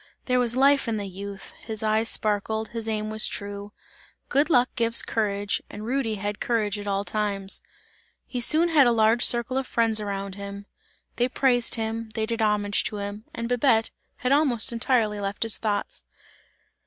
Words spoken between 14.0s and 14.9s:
had almost